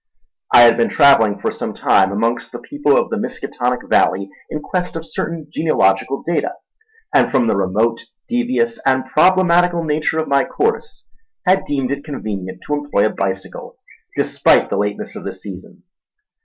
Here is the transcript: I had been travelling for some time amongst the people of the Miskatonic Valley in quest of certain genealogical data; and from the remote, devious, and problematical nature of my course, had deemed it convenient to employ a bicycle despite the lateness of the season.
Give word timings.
I 0.51 0.61
had 0.61 0.77
been 0.77 0.89
travelling 0.89 1.37
for 1.39 1.51
some 1.51 1.75
time 1.75 2.11
amongst 2.11 2.51
the 2.51 2.57
people 2.57 2.97
of 2.97 3.11
the 3.11 3.17
Miskatonic 3.17 3.87
Valley 3.87 4.31
in 4.49 4.59
quest 4.59 4.95
of 4.95 5.05
certain 5.05 5.45
genealogical 5.53 6.23
data; 6.23 6.55
and 7.13 7.29
from 7.29 7.45
the 7.45 7.55
remote, 7.55 8.05
devious, 8.27 8.79
and 8.83 9.05
problematical 9.05 9.83
nature 9.83 10.17
of 10.17 10.27
my 10.27 10.43
course, 10.43 11.03
had 11.45 11.65
deemed 11.65 11.91
it 11.91 12.03
convenient 12.03 12.63
to 12.65 12.73
employ 12.73 13.05
a 13.05 13.09
bicycle 13.13 13.77
despite 14.17 14.71
the 14.71 14.75
lateness 14.77 15.15
of 15.15 15.23
the 15.23 15.31
season. 15.31 15.83